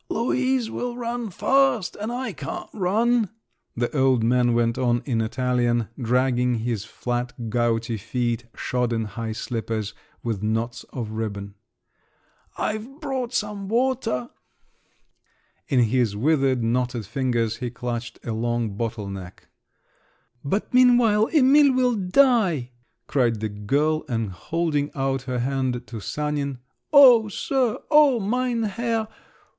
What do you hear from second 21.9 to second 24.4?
die!" cried the girl, and